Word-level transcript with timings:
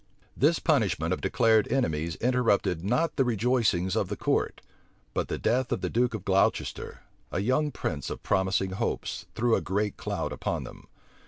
This 0.35 0.57
punishment 0.57 1.13
of 1.13 1.21
declared 1.21 1.67
enemies 1.71 2.15
interrupted 2.15 2.83
not 2.83 3.17
the 3.17 3.23
rejoicings 3.23 3.95
of 3.95 4.07
the 4.09 4.17
court: 4.17 4.59
but 5.13 5.27
the 5.27 5.37
death 5.37 5.71
of 5.71 5.81
the 5.81 5.91
duke 5.91 6.15
of 6.15 6.25
Gloucester, 6.25 7.01
a 7.31 7.37
young 7.39 7.69
prince 7.69 8.09
of 8.09 8.23
promising 8.23 8.71
hopes, 8.71 9.27
threw 9.35 9.53
a 9.55 9.61
great 9.61 9.97
cloud 9.97 10.31
upon 10.33 10.63
them. 10.63 10.87